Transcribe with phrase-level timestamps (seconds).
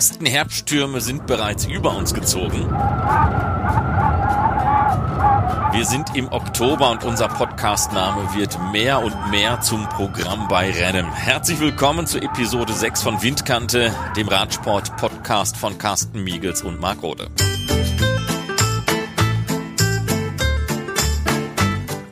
[0.00, 2.66] ersten Herbststürme sind bereits über uns gezogen.
[5.72, 11.12] Wir sind im Oktober und unser Podcastname wird mehr und mehr zum Programm bei Rennen.
[11.12, 17.28] Herzlich willkommen zu Episode 6 von Windkante, dem Radsport-Podcast von Carsten Miegels und Marc Rode.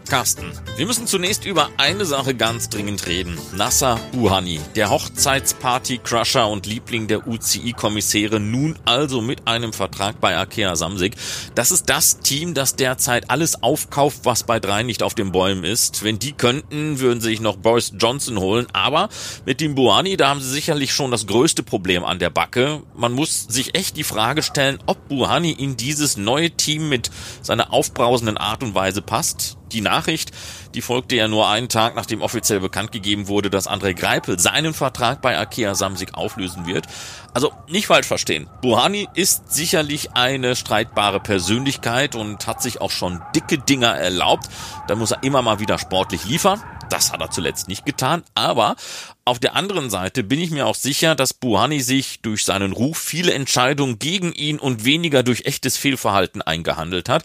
[0.08, 3.36] Carsten, wir müssen zunächst über eine Sache ganz dringend reden.
[3.54, 10.76] Nasser Buhani, der Hochzeitsparty-Crusher und Liebling der UCI-Kommissäre, nun also mit einem Vertrag bei Arkea
[10.76, 11.14] Samsig.
[11.54, 15.64] Das ist das Team, das derzeit alles aufkauft, was bei drei nicht auf den Bäumen
[15.64, 16.02] ist.
[16.02, 18.66] Wenn die könnten, würden sie sich noch Boris Johnson holen.
[18.72, 19.10] Aber
[19.44, 22.82] mit dem Buhani, da haben sie sicherlich schon das größte Problem an der Backe.
[22.96, 27.10] Man muss sich echt die Frage stellen, ob Buhani in dieses neue Team mit
[27.42, 29.57] seiner aufbrausenden Art und Weise passt.
[29.72, 30.32] Die Nachricht,
[30.74, 34.74] die folgte ja nur einen Tag, nachdem offiziell bekannt gegeben wurde, dass André Greipel seinen
[34.74, 36.86] Vertrag bei Akea Samsig auflösen wird.
[37.34, 38.48] Also nicht falsch verstehen.
[38.62, 44.48] Buhani ist sicherlich eine streitbare Persönlichkeit und hat sich auch schon dicke Dinger erlaubt.
[44.88, 46.62] Da muss er immer mal wieder sportlich liefern.
[46.88, 48.22] Das hat er zuletzt nicht getan.
[48.34, 48.76] Aber
[49.24, 52.98] auf der anderen Seite bin ich mir auch sicher, dass Buhani sich durch seinen Ruf
[52.98, 57.24] viele Entscheidungen gegen ihn und weniger durch echtes Fehlverhalten eingehandelt hat.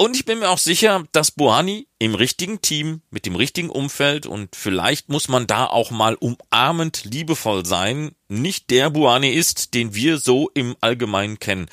[0.00, 4.26] Und ich bin mir auch sicher, dass Bohani im richtigen Team, mit dem richtigen Umfeld
[4.26, 9.96] und vielleicht muss man da auch mal umarmend liebevoll sein, nicht der Buani ist, den
[9.96, 11.66] wir so im Allgemeinen kennen.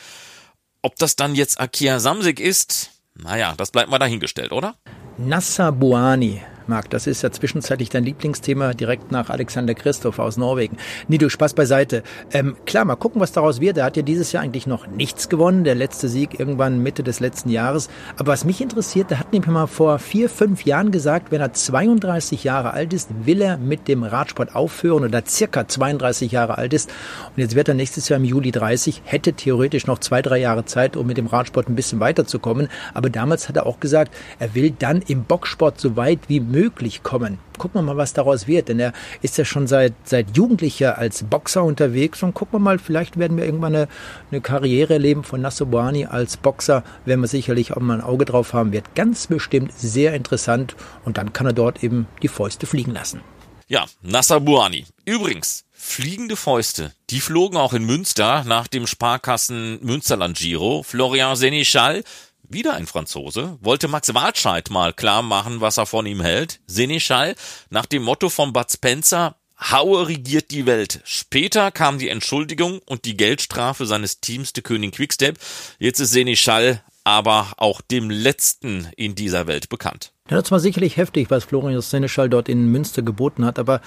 [0.81, 4.75] Ob das dann jetzt Akia Samsik ist, naja, das bleibt mal dahingestellt, oder?
[5.19, 10.77] Nassa Buani Marc, das ist ja zwischenzeitlich dein Lieblingsthema direkt nach Alexander Christoph aus Norwegen.
[11.07, 12.03] Du Spaß beiseite.
[12.31, 13.77] Ähm, klar, mal gucken, was daraus wird.
[13.77, 15.63] Er hat ja dieses Jahr eigentlich noch nichts gewonnen.
[15.63, 17.89] Der letzte Sieg irgendwann Mitte des letzten Jahres.
[18.17, 21.53] Aber was mich interessiert, da hat nämlich mal vor vier, fünf Jahren gesagt, wenn er
[21.53, 26.73] 32 Jahre alt ist, will er mit dem Radsport aufhören oder circa 32 Jahre alt
[26.73, 26.89] ist.
[27.35, 30.65] Und jetzt wird er nächstes Jahr im Juli 30, hätte theoretisch noch zwei, drei Jahre
[30.65, 32.67] Zeit, um mit dem Radsport ein bisschen weiterzukommen.
[32.93, 37.03] Aber damals hat er auch gesagt, er will dann im Boxsport so weit wie möglich
[37.03, 37.37] kommen.
[37.57, 41.23] Gucken wir mal, was daraus wird, denn er ist ja schon seit, seit Jugendlicher als
[41.23, 43.87] Boxer unterwegs und gucken wir mal, vielleicht werden wir irgendwann eine,
[44.31, 48.53] eine Karriere erleben von Nassobani als Boxer, werden wir sicherlich auch mal ein Auge drauf
[48.53, 52.93] haben, wird ganz bestimmt sehr interessant und dann kann er dort eben die Fäuste fliegen
[52.93, 53.19] lassen.
[53.67, 54.85] Ja, Nasser Buani.
[55.05, 60.83] Übrigens, fliegende Fäuste, die flogen auch in Münster nach dem Sparkassen Münsterland Giro.
[60.83, 62.03] Florian Senichal
[62.49, 66.59] wieder ein Franzose, wollte Max Walscheid mal klar machen, was er von ihm hält.
[66.67, 67.35] Seneschall
[67.69, 70.99] nach dem Motto von Bud Spencer, Haue regiert die Welt.
[71.05, 75.39] Später kam die Entschuldigung und die Geldstrafe seines Teams, der König Quickstep.
[75.79, 80.11] Jetzt ist Seneschall aber auch dem Letzten in dieser Welt bekannt.
[80.27, 83.59] Ja, das war sicherlich heftig, was Florian Seneschall dort in Münster geboten hat.
[83.59, 83.79] Aber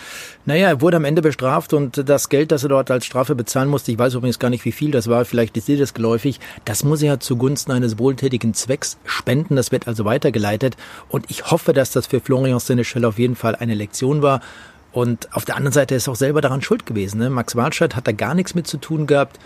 [0.46, 3.68] naja, er wurde am Ende bestraft und das Geld, das er dort als Strafe bezahlen
[3.68, 6.38] musste, ich weiß übrigens gar nicht, wie viel das war, vielleicht ist dir das geläufig,
[6.64, 9.56] das muss er zugunsten eines wohltätigen Zwecks spenden.
[9.56, 10.76] Das wird also weitergeleitet.
[11.08, 14.40] Und ich hoffe, dass das für Florian Seneschall auf jeden Fall eine Lektion war.
[14.92, 17.18] Und auf der anderen Seite ist er auch selber daran schuld gewesen.
[17.18, 17.30] Ne?
[17.30, 19.40] Max Walscheid hat da gar nichts mit zu tun gehabt.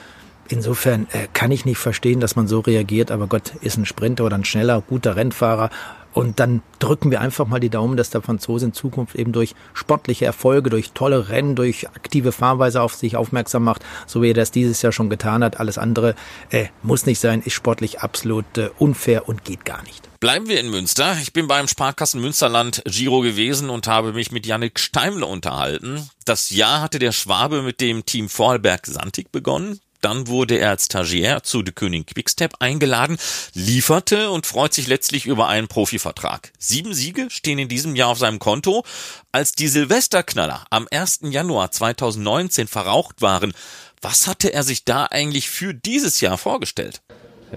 [0.52, 4.26] Insofern äh, kann ich nicht verstehen, dass man so reagiert, aber Gott ist ein Sprinter
[4.26, 5.70] oder ein schneller, guter Rennfahrer.
[6.12, 9.54] Und dann drücken wir einfach mal die Daumen, dass der Franzose in Zukunft eben durch
[9.72, 14.34] sportliche Erfolge, durch tolle Rennen, durch aktive Fahrweise auf sich aufmerksam macht, so wie er
[14.34, 15.58] das dieses Jahr schon getan hat.
[15.58, 16.14] Alles andere
[16.50, 20.10] äh, muss nicht sein, ist sportlich absolut äh, unfair und geht gar nicht.
[20.20, 21.16] Bleiben wir in Münster.
[21.22, 26.10] Ich bin beim Sparkassen Münsterland Giro gewesen und habe mich mit Yannick Steimler unterhalten.
[26.26, 29.80] Das Jahr hatte der Schwabe mit dem Team Vorarlberg Santig begonnen.
[30.02, 33.16] Dann wurde er als Stagiaire zu The König Quickstep eingeladen,
[33.54, 36.52] lieferte und freut sich letztlich über einen Profivertrag.
[36.58, 38.84] Sieben Siege stehen in diesem Jahr auf seinem Konto.
[39.30, 41.20] Als die Silvesterknaller am 1.
[41.30, 43.54] Januar 2019 verraucht waren,
[44.02, 47.00] was hatte er sich da eigentlich für dieses Jahr vorgestellt?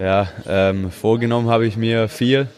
[0.00, 2.48] Ja, ähm, vorgenommen habe ich mir viel.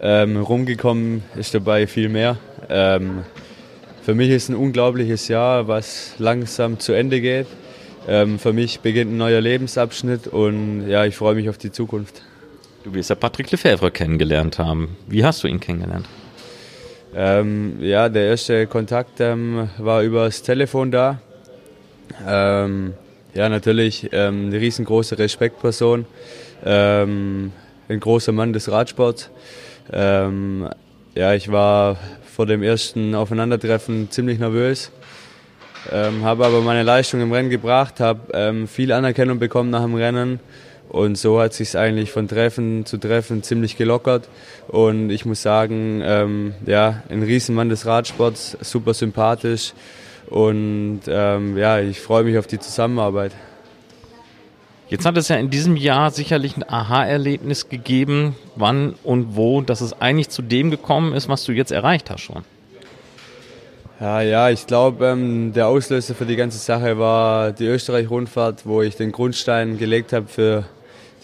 [0.00, 2.38] Ähm, rumgekommen ist dabei viel mehr.
[2.70, 3.24] Ähm,
[4.02, 7.46] für mich ist ein unglaubliches Jahr, was langsam zu Ende geht.
[8.08, 12.22] Ähm, für mich beginnt ein neuer Lebensabschnitt und ja, ich freue mich auf die Zukunft.
[12.82, 14.96] Du wirst ja Patrick Lefebvre kennengelernt haben.
[15.06, 16.08] Wie hast du ihn kennengelernt?
[17.14, 21.20] Ähm, ja, der erste Kontakt ähm, war übers Telefon da.
[22.26, 22.94] Ähm,
[23.34, 26.06] ja, natürlich ähm, eine riesengroße Respektperson,
[26.64, 27.52] ähm,
[27.90, 29.30] ein großer Mann des Radsports.
[29.90, 34.92] ja, ich war vor dem ersten Aufeinandertreffen ziemlich nervös
[35.92, 39.94] ähm, habe aber meine Leistung im Rennen gebracht, habe ähm, viel Anerkennung bekommen nach dem
[39.94, 40.40] Rennen
[40.88, 44.28] und so hat sich eigentlich von Treffen zu Treffen ziemlich gelockert
[44.68, 49.74] und ich muss sagen, ähm, ja, ein Riesenmann des Radsports, super sympathisch
[50.28, 53.32] und ähm, ja, ich freue mich auf die Zusammenarbeit.
[54.88, 59.82] Jetzt hat es ja in diesem Jahr sicherlich ein Aha-Erlebnis gegeben, wann und wo, dass
[59.82, 62.42] es eigentlich zu dem gekommen ist, was du jetzt erreicht hast schon.
[64.00, 68.80] Ja, ja, ich glaube, ähm, der Auslöser für die ganze Sache war die Österreich-Rundfahrt, wo
[68.80, 70.64] ich den Grundstein gelegt habe für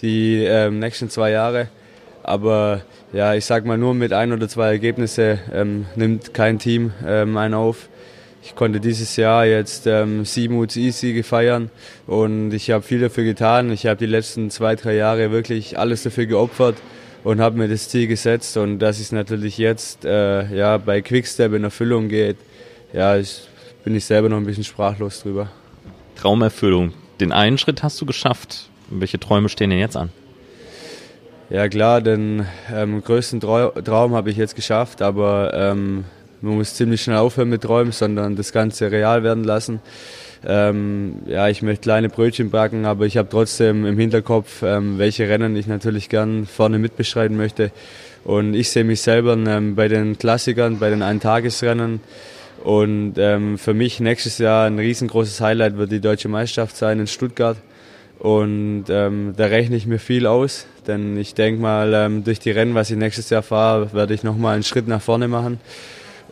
[0.03, 1.69] die ähm, nächsten zwei Jahre.
[2.25, 2.81] Aber
[3.12, 7.37] ja, ich sag mal, nur mit ein oder zwei Ergebnissen ähm, nimmt kein Team ähm,
[7.37, 7.88] einen auf.
[8.43, 11.70] Ich konnte dieses Jahr jetzt ähm, sieben UCI-Siege feiern
[12.09, 13.70] und ich habe viel dafür getan.
[13.70, 16.79] Ich habe die letzten zwei, drei Jahre wirklich alles dafür geopfert
[17.23, 18.56] und habe mir das Ziel gesetzt.
[18.56, 22.37] Und dass es natürlich jetzt äh, ja, bei Quickstep in Erfüllung geht,
[22.94, 23.43] ja, ich,
[23.82, 25.50] bin ich selber noch ein bisschen sprachlos drüber.
[26.17, 26.93] Traumerfüllung.
[27.20, 28.69] Den einen Schritt hast du geschafft.
[28.88, 30.11] Welche Träume stehen denn jetzt an?
[31.50, 36.05] Ja klar, den ähm, größten Traum habe ich jetzt geschafft, aber ähm,
[36.41, 39.81] man muss ziemlich schnell aufhören mit Träumen, sondern das Ganze real werden lassen.
[40.46, 45.29] Ähm, ja, ich möchte kleine Brötchen backen, aber ich habe trotzdem im Hinterkopf, ähm, welche
[45.29, 47.70] Rennen ich natürlich gern vorne mitbeschreiten möchte.
[48.25, 52.00] Und ich sehe mich selber ähm, bei den Klassikern, bei den Eintagesrennen.
[52.64, 57.06] Und ähm, für mich nächstes Jahr ein riesengroßes Highlight wird die deutsche Meisterschaft sein in
[57.06, 57.58] Stuttgart.
[58.19, 62.50] Und ähm, da rechne ich mir viel aus, denn ich denke mal, ähm, durch die
[62.50, 65.61] Rennen, was ich nächstes Jahr fahre, werde ich nochmal einen Schritt nach vorne machen.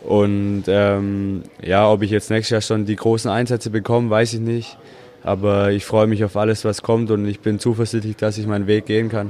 [0.01, 4.39] Und ähm, ja, ob ich jetzt nächstes Jahr schon die großen Einsätze bekomme, weiß ich
[4.39, 4.77] nicht.
[5.23, 8.65] Aber ich freue mich auf alles, was kommt und ich bin zuversichtlich, dass ich meinen
[8.65, 9.29] Weg gehen kann.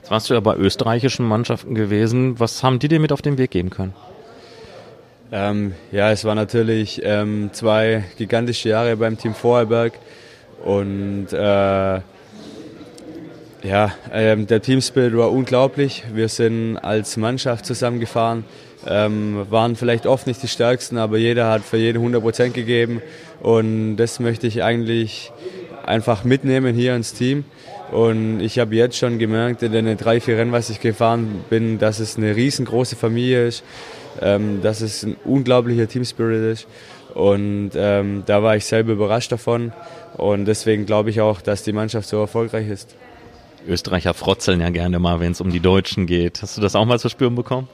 [0.00, 2.40] Jetzt warst du ja bei österreichischen Mannschaften gewesen.
[2.40, 3.92] Was haben die dir mit auf den Weg geben können?
[5.32, 9.94] Ähm, ja, es waren natürlich ähm, zwei gigantische Jahre beim Team Vorarlberg.
[10.64, 12.00] Und äh,
[13.64, 16.04] ja, ähm, der Teamspirit war unglaublich.
[16.12, 18.44] Wir sind als Mannschaft zusammengefahren,
[18.86, 23.00] ähm, waren vielleicht oft nicht die Stärksten, aber jeder hat für jeden 100 Prozent gegeben.
[23.40, 25.32] Und das möchte ich eigentlich
[25.86, 27.44] einfach mitnehmen hier ins Team.
[27.90, 31.78] Und ich habe jetzt schon gemerkt, in den drei, vier Rennen, was ich gefahren bin,
[31.78, 33.64] dass es eine riesengroße Familie ist,
[34.20, 36.66] ähm, dass es ein unglaublicher Teamspirit ist.
[37.14, 39.72] Und ähm, da war ich selber überrascht davon.
[40.16, 42.96] Und deswegen glaube ich auch, dass die Mannschaft so erfolgreich ist.
[43.66, 46.42] Österreicher frotzeln ja gerne mal, wenn es um die Deutschen geht.
[46.42, 47.68] Hast du das auch mal zu spüren bekommen?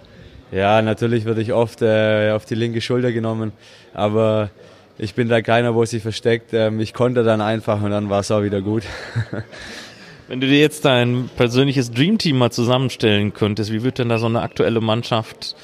[0.52, 3.52] Ja, natürlich würde ich oft äh, auf die linke Schulter genommen,
[3.94, 4.50] aber
[4.98, 6.52] ich bin da keiner, wo sich versteckt.
[6.52, 8.82] Ähm, ich konnte dann einfach und dann war es auch wieder gut.
[10.28, 14.26] Wenn du dir jetzt dein persönliches Dreamteam mal zusammenstellen könntest, wie würde denn da so
[14.26, 15.56] eine aktuelle Mannschaft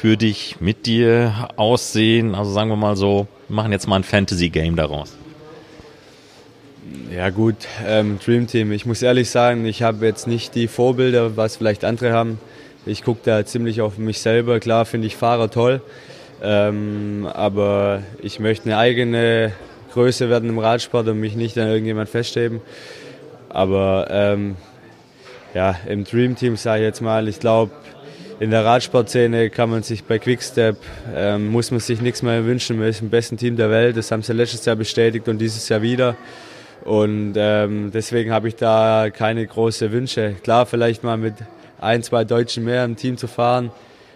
[0.00, 2.34] für dich mit dir aussehen?
[2.34, 5.16] Also sagen wir mal so, wir machen jetzt mal ein Fantasy-Game daraus.
[7.10, 7.56] Ja gut,
[7.86, 8.72] ähm, Dream Team.
[8.72, 12.38] Ich muss ehrlich sagen, ich habe jetzt nicht die Vorbilder, was vielleicht andere haben.
[12.84, 14.60] Ich gucke da ziemlich auf mich selber.
[14.60, 15.80] Klar finde ich Fahrer toll,
[16.42, 19.52] ähm, aber ich möchte eine eigene
[19.94, 22.60] Größe werden im Radsport und mich nicht an irgendjemand festheben.
[23.48, 24.56] Aber ähm,
[25.54, 27.72] ja, im Dream Team sage ich jetzt mal, ich glaube,
[28.38, 30.76] in der Radsportszene kann man sich bei Quickstep,
[31.14, 32.78] ähm, muss man sich nichts mehr wünschen.
[32.78, 33.96] Man ist im besten Team der Welt.
[33.96, 36.16] Das haben sie letztes Jahr bestätigt und dieses Jahr wieder.
[36.84, 40.36] Und ähm, deswegen habe ich da keine großen Wünsche.
[40.42, 41.34] Klar, vielleicht mal mit
[41.80, 43.70] ein, zwei Deutschen mehr im Team zu fahren,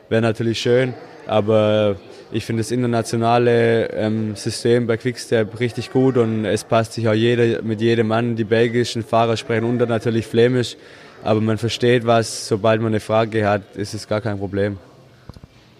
[0.09, 0.95] wäre natürlich schön.
[1.27, 1.97] Aber
[2.31, 7.15] ich finde das internationale ähm, System bei Quickstep richtig gut und es passt sich auch
[7.15, 8.37] jeder mit jedem Mann.
[8.37, 10.77] Die belgischen Fahrer sprechen unter natürlich Flämisch,
[11.23, 12.49] aber man versteht was.
[12.49, 14.79] Sobald man eine Frage hat, ist es gar kein Problem.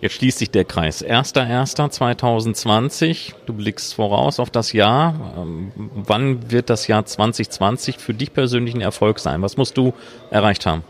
[0.01, 1.05] Jetzt schließt sich der Kreis.
[1.05, 3.35] 1.1.2020.
[3.45, 5.35] Du blickst voraus auf das Jahr.
[5.37, 9.43] Ähm, wann wird das Jahr 2020 für dich persönlich ein Erfolg sein?
[9.43, 9.93] Was musst du
[10.31, 10.85] erreicht haben?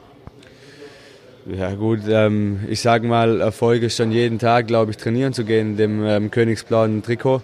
[1.47, 5.45] Ja gut, ähm, ich sage mal, Erfolg ist schon jeden Tag, glaube ich, trainieren zu
[5.45, 7.42] gehen in dem ähm, königsblauen Trikot.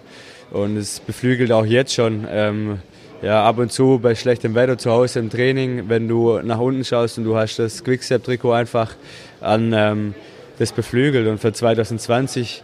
[0.52, 2.28] Und es beflügelt auch jetzt schon.
[2.30, 2.78] Ähm,
[3.22, 6.84] ja, ab und zu bei schlechtem Wetter zu Hause im Training, wenn du nach unten
[6.84, 8.94] schaust und du hast das Quickstep-Trikot einfach
[9.40, 10.14] an ähm,
[10.58, 11.26] das beflügelt.
[11.26, 12.62] Und für 2020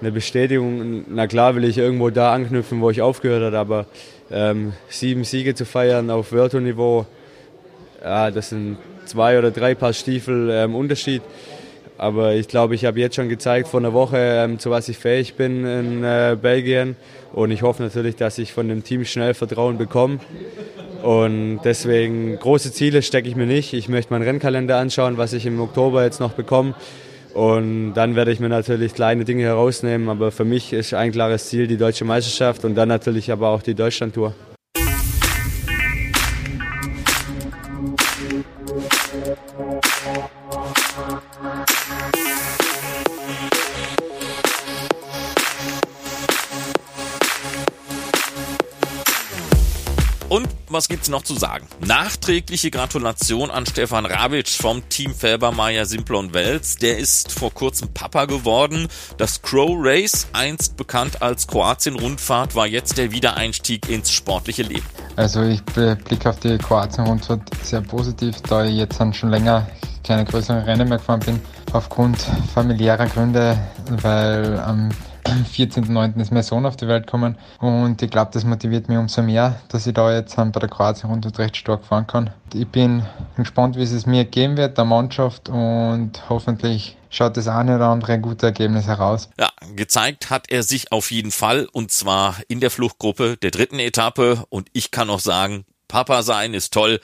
[0.00, 3.86] eine Bestätigung, na klar will ich irgendwo da anknüpfen, wo ich aufgehört habe, aber
[4.30, 7.06] ähm, sieben Siege zu feiern auf Wörterniveau,
[8.02, 11.22] ja, das sind zwei oder drei Paar Stiefel ähm, Unterschied.
[11.96, 14.98] Aber ich glaube, ich habe jetzt schon gezeigt vor einer Woche, ähm, zu was ich
[14.98, 16.96] fähig bin in äh, Belgien.
[17.32, 20.18] Und ich hoffe natürlich, dass ich von dem Team schnell Vertrauen bekomme.
[21.02, 23.74] Und deswegen große Ziele stecke ich mir nicht.
[23.74, 26.74] Ich möchte meinen Rennkalender anschauen, was ich im Oktober jetzt noch bekomme.
[27.34, 30.08] Und dann werde ich mir natürlich kleine Dinge herausnehmen.
[30.08, 33.62] Aber für mich ist ein klares Ziel die deutsche Meisterschaft und dann natürlich aber auch
[33.62, 34.34] die Deutschlandtour.
[50.74, 51.66] Was gibt's noch zu sagen?
[51.86, 56.76] Nachträgliche Gratulation an Stefan Rabic vom Team Felbermeier Simplon Wels.
[56.76, 58.88] Der ist vor kurzem Papa geworden.
[59.16, 64.84] Das Crow Race, einst bekannt als Kroatien-Rundfahrt, war jetzt der Wiedereinstieg ins sportliche Leben.
[65.14, 69.68] Also ich blicke auf die Kroatien-Rundfahrt sehr positiv, da ich jetzt schon länger
[70.02, 71.40] keine größeren Rennen mehr gefahren bin,
[71.72, 72.18] aufgrund
[72.52, 73.56] familiärer Gründe,
[74.02, 74.90] weil am
[75.24, 76.20] 14.09.
[76.20, 79.60] ist mein Sohn auf die Welt gekommen und ich glaube, das motiviert mich umso mehr,
[79.68, 82.30] dass ich da jetzt bei der Kroatien rund recht stark fahren kann.
[82.52, 83.04] Ich bin
[83.36, 88.18] gespannt, wie es mir geben wird, der Mannschaft und hoffentlich schaut das eine oder andere
[88.18, 89.30] gute Ergebnis heraus.
[89.38, 93.78] Ja, gezeigt hat er sich auf jeden Fall und zwar in der Fluchtgruppe der dritten
[93.78, 97.00] Etappe und ich kann auch sagen, Papa sein ist toll.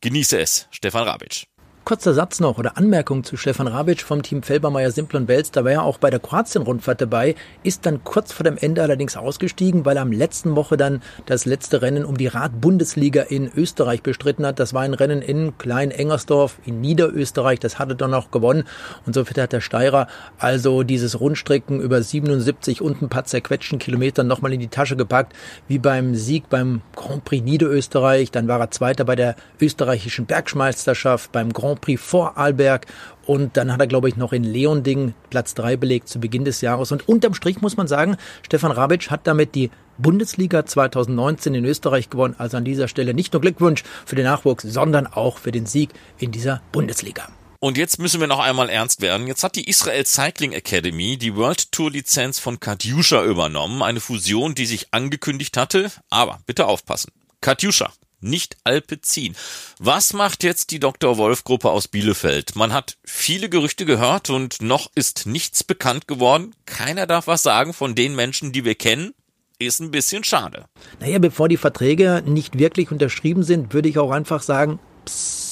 [0.00, 1.46] Genieße es, Stefan Rabic.
[1.84, 5.50] Kurzer Satz noch oder Anmerkung zu Stefan Rabic vom Team Felbermeier Simplon Wels.
[5.50, 9.18] Da war er auch bei der Kroatien-Rundfahrt dabei, ist dann kurz vor dem Ende allerdings
[9.18, 14.02] ausgestiegen, weil er am letzten Woche dann das letzte Rennen um die Rad-Bundesliga in Österreich
[14.02, 14.60] bestritten hat.
[14.60, 17.60] Das war ein Rennen in Klein-Engersdorf in Niederösterreich.
[17.60, 18.64] Das hatte er noch gewonnen.
[19.04, 20.06] Und so hat der Steirer
[20.38, 25.34] also dieses Rundstrecken über 77 und ein paar zerquetschten Kilometern nochmal in die Tasche gepackt,
[25.68, 28.30] wie beim Sieg beim Grand Prix Niederösterreich.
[28.30, 32.86] Dann war er Zweiter bei der österreichischen Bergmeisterschaft, beim Grand Grand Prix vor Arlberg
[33.26, 36.60] und dann hat er, glaube ich, noch in Leonding Platz drei belegt zu Beginn des
[36.60, 36.92] Jahres.
[36.92, 42.10] Und unterm Strich muss man sagen, Stefan Rabic hat damit die Bundesliga 2019 in Österreich
[42.10, 42.34] gewonnen.
[42.38, 45.90] Also an dieser Stelle nicht nur Glückwunsch für den Nachwuchs, sondern auch für den Sieg
[46.18, 47.28] in dieser Bundesliga.
[47.60, 49.26] Und jetzt müssen wir noch einmal ernst werden.
[49.26, 53.82] Jetzt hat die Israel Cycling Academy die World Tour Lizenz von Katjuscha übernommen.
[53.82, 55.90] Eine Fusion, die sich angekündigt hatte.
[56.10, 57.10] Aber bitte aufpassen.
[57.40, 57.90] Katjuscha
[58.24, 59.36] nicht Alpecin.
[59.78, 61.18] Was macht jetzt die Dr.
[61.18, 62.56] Wolf Gruppe aus Bielefeld?
[62.56, 66.54] Man hat viele Gerüchte gehört und noch ist nichts bekannt geworden.
[66.66, 69.14] Keiner darf was sagen von den Menschen, die wir kennen.
[69.58, 70.64] Ist ein bisschen schade.
[70.98, 75.43] Naja, bevor die Verträge nicht wirklich unterschrieben sind, würde ich auch einfach sagen, psst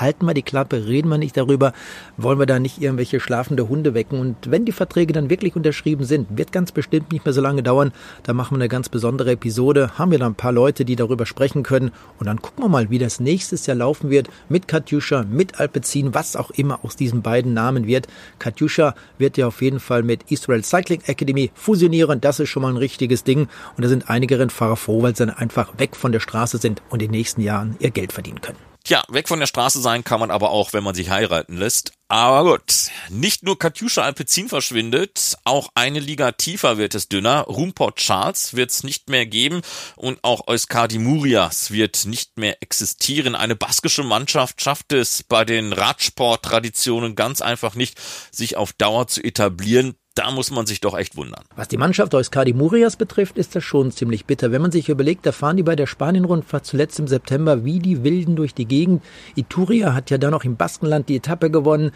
[0.00, 1.72] halten wir die Klappe, reden wir nicht darüber,
[2.16, 4.20] wollen wir da nicht irgendwelche schlafende Hunde wecken.
[4.20, 7.62] Und wenn die Verträge dann wirklich unterschrieben sind, wird ganz bestimmt nicht mehr so lange
[7.62, 7.92] dauern.
[8.22, 11.26] Da machen wir eine ganz besondere Episode, haben wir da ein paar Leute, die darüber
[11.26, 11.90] sprechen können.
[12.18, 16.14] Und dann gucken wir mal, wie das nächstes Jahr laufen wird mit Katjuscha, mit Alpecin,
[16.14, 18.06] was auch immer aus diesen beiden Namen wird.
[18.38, 22.20] Katjuscha wird ja auf jeden Fall mit Israel Cycling Academy fusionieren.
[22.20, 23.48] Das ist schon mal ein richtiges Ding.
[23.76, 26.82] Und da sind einige Rennfahrer froh, weil sie dann einfach weg von der Straße sind
[26.90, 28.67] und in den nächsten Jahren ihr Geld verdienen können.
[28.84, 31.92] Tja, weg von der Straße sein kann man aber auch, wenn man sich heiraten lässt.
[32.10, 37.42] Aber gut, nicht nur Katjuscha Alpecin verschwindet, auch eine Liga tiefer wird es dünner.
[37.42, 39.60] Rumport Charles wird es nicht mehr geben
[39.96, 43.34] und auch Euskadi Murias wird nicht mehr existieren.
[43.34, 48.00] Eine baskische Mannschaft schafft es bei den Radsport-Traditionen ganz einfach nicht,
[48.32, 51.44] sich auf Dauer zu etablieren da muss man sich doch echt wundern.
[51.54, 54.50] Was die Mannschaft aus Cadi Murias betrifft, ist das schon ziemlich bitter.
[54.50, 58.02] Wenn man sich überlegt, da fahren die bei der Spanien-Rundfahrt zuletzt im September wie die
[58.02, 59.04] Wilden durch die Gegend.
[59.36, 61.92] Ituria hat ja dann noch im Baskenland die Etappe gewonnen.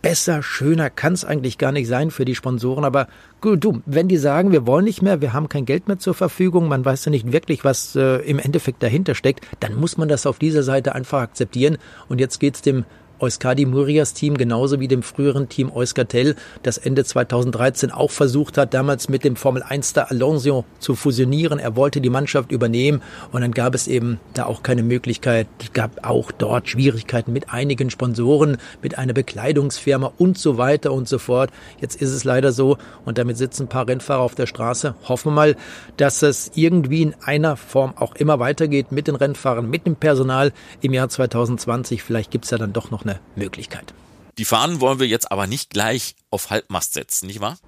[0.00, 2.84] Besser, schöner kann es eigentlich gar nicht sein für die Sponsoren.
[2.84, 3.08] Aber
[3.40, 6.14] gut, du, wenn die sagen, wir wollen nicht mehr, wir haben kein Geld mehr zur
[6.14, 10.08] Verfügung, man weiß ja nicht wirklich, was äh, im Endeffekt dahinter steckt, dann muss man
[10.08, 11.78] das auf dieser Seite einfach akzeptieren.
[12.08, 12.84] Und jetzt geht's dem
[13.20, 18.72] Euskadi Murias Team genauso wie dem früheren Team Euskartel, das Ende 2013 auch versucht hat,
[18.74, 21.58] damals mit dem Formel 1 Star Alonso zu fusionieren.
[21.58, 25.46] Er wollte die Mannschaft übernehmen und dann gab es eben da auch keine Möglichkeit.
[25.60, 31.08] Es gab auch dort Schwierigkeiten mit einigen Sponsoren, mit einer Bekleidungsfirma und so weiter und
[31.08, 31.50] so fort.
[31.80, 34.94] Jetzt ist es leider so und damit sitzen ein paar Rennfahrer auf der Straße.
[35.08, 35.56] Hoffen wir mal,
[35.96, 40.52] dass es irgendwie in einer Form auch immer weitergeht mit den Rennfahrern, mit dem Personal
[40.80, 42.02] im Jahr 2020.
[42.02, 43.94] Vielleicht gibt es ja dann doch noch eine Möglichkeit.
[44.38, 47.58] Die Fahnen wollen wir jetzt aber nicht gleich auf Halbmast setzen, nicht wahr?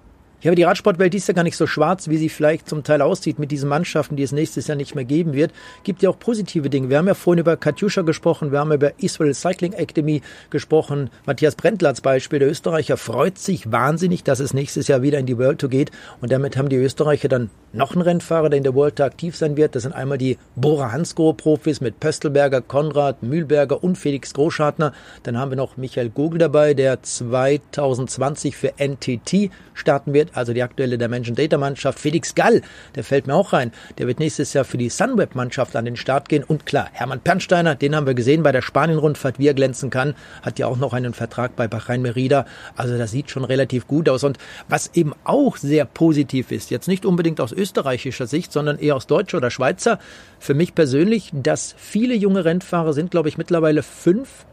[0.43, 3.01] Ja, aber die Radsportwelt ist ja gar nicht so schwarz, wie sie vielleicht zum Teil
[3.01, 5.53] aussieht mit diesen Mannschaften, die es nächstes Jahr nicht mehr geben wird.
[5.85, 6.91] Gibt ja auch positive Dinge.
[6.91, 10.21] Wir haben ja vorhin über Katjuscha gesprochen, wir haben über Israel Cycling Academy
[10.51, 11.11] gesprochen.
[11.27, 15.27] Matthias Brendler als Beispiel, der Österreicher freut sich wahnsinnig, dass es nächstes Jahr wieder in
[15.27, 15.93] die World Tour geht.
[16.21, 19.37] Und damit haben die Österreicher dann noch einen Rennfahrer, der in der World Tour aktiv
[19.37, 19.77] sein wird.
[19.77, 24.93] Das sind einmal die Bora Hansgrohe Profis mit Pöstelberger, Konrad, Mühlberger und Felix Großschartner.
[25.23, 30.63] Dann haben wir noch Michael Gogel dabei, der 2020 für NTT starten wird also die
[30.63, 31.99] aktuelle Dimension Data Mannschaft.
[31.99, 32.63] Felix Gall,
[32.95, 33.73] der fällt mir auch rein.
[33.99, 36.45] Der wird nächstes Jahr für die Sunweb Mannschaft an den Start gehen.
[36.45, 40.15] Und klar, Hermann Pernsteiner, den haben wir gesehen bei der Spanien-Rundfahrt, wie er glänzen kann.
[40.43, 42.47] Hat ja auch noch einen Vertrag bei Bahrain Merida.
[42.77, 44.25] Also das sieht schon relativ gut aus.
[44.25, 48.97] Und was eben auch sehr positiv ist, jetzt nicht unbedingt aus österreichischer Sicht, sondern eher
[48.97, 49.99] aus deutscher oder Schweizer,
[50.39, 54.47] für mich persönlich, dass viele junge Rennfahrer sind, glaube ich, mittlerweile fünf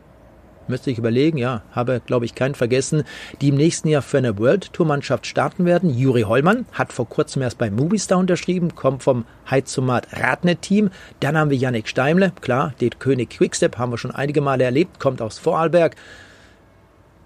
[0.69, 3.03] müsste ich überlegen, ja, habe, glaube ich, keinen vergessen,
[3.41, 5.89] die im nächsten Jahr für eine World Tour Mannschaft starten werden.
[5.89, 10.89] Juri Hollmann hat vor kurzem erst bei Movistar unterschrieben, kommt vom Heizomat Radnet Team.
[11.19, 14.99] Dann haben wir Yannick Steimle, klar, den König Quickstep haben wir schon einige Male erlebt,
[14.99, 15.95] kommt aus Vorarlberg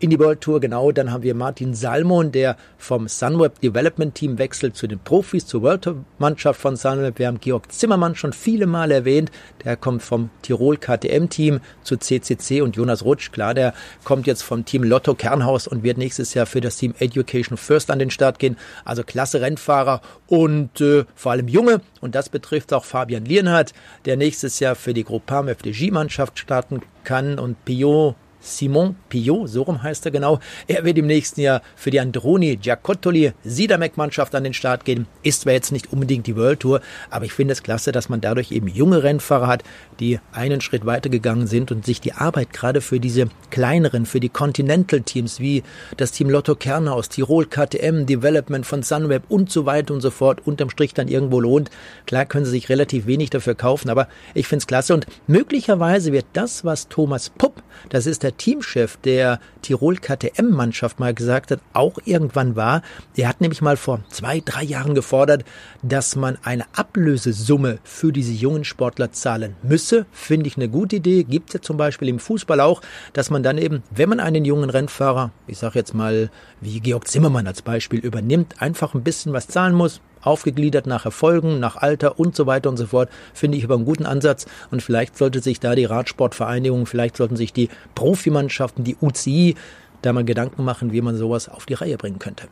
[0.04, 0.60] in die World Tour.
[0.60, 5.48] Genau, dann haben wir Martin Salmon, der vom Sunweb Development Team wechselt zu den Profis,
[5.48, 7.20] zur World Tour Mannschaft von Sunweb.
[7.20, 9.32] Wir haben Georg Zimmermann schon viele Male erwähnt.
[9.64, 14.42] Der kommt vom Tirol KTM Team zu CCC und Jonas Rutsch, klar, der kommt jetzt
[14.42, 18.12] vom Team Lotto Kernhaus und wird nächstes Jahr für das Team Education First an den
[18.12, 18.58] Start gehen.
[18.84, 21.80] Also klasse Rennfahrer und äh, vor allem junge.
[22.02, 23.72] Und das betrifft auch Fabian Lienhardt,
[24.04, 29.64] der nächstes Jahr für die Groupam FDJ Mannschaft starten kann und Piot Simon Pillot, so
[29.64, 30.40] rum heißt er genau.
[30.68, 35.08] Er wird im nächsten Jahr für die Androni Giacottoli Sidamek-Mannschaft an den Start gehen.
[35.24, 38.20] Ist zwar jetzt nicht unbedingt die World Tour, aber ich finde es klasse, dass man
[38.22, 39.64] dadurch eben junge Rennfahrer hat,
[40.00, 44.30] die einen Schritt weitergegangen sind und sich die Arbeit gerade für diese kleineren, für die
[44.30, 45.64] Continental-Teams wie
[45.96, 50.42] das Team Lotto Kernhaus, Tirol KTM, Development von Sunweb und so weiter und so fort
[50.46, 51.70] unterm Strich dann irgendwo lohnt.
[52.06, 56.12] Klar können sie sich relativ wenig dafür kaufen, aber ich finde es klasse und möglicherweise
[56.12, 61.98] wird das, was Thomas Pupp, das ist Teamchef der Tirol KTM-Mannschaft mal gesagt hat, auch
[62.06, 62.82] irgendwann war.
[63.18, 65.46] Der hat nämlich mal vor zwei, drei Jahren gefordert,
[65.82, 70.06] dass man eine Ablösesumme für diese jungen Sportler zahlen müsse.
[70.12, 71.24] Finde ich eine gute Idee.
[71.24, 72.82] Gibt es ja zum Beispiel im Fußball auch,
[73.14, 76.30] dass man dann eben, wenn man einen jungen Rennfahrer, ich sage jetzt mal
[76.62, 81.60] wie Georg Zimmermann als Beispiel, übernimmt, einfach ein bisschen was zahlen muss aufgegliedert nach Erfolgen,
[81.60, 84.46] nach Alter und so weiter und so fort, finde ich aber einen guten Ansatz.
[84.72, 89.56] Und vielleicht sollte sich da die Radsportvereinigung, vielleicht sollten sich die Profimannschaften, die UCI,
[90.02, 92.48] da mal Gedanken machen, wie man sowas auf die Reihe bringen könnte.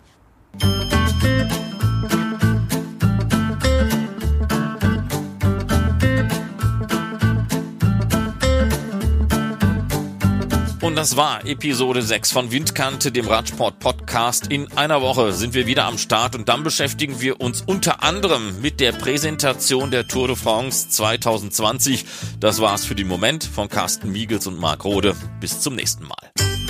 [10.82, 14.48] Und das war Episode 6 von Windkante, dem Radsport-Podcast.
[14.48, 18.60] In einer Woche sind wir wieder am Start und dann beschäftigen wir uns unter anderem
[18.62, 22.06] mit der Präsentation der Tour de France 2020.
[22.40, 25.16] Das war's für den Moment von Carsten Miegels und Marc Rode.
[25.40, 26.61] Bis zum nächsten Mal.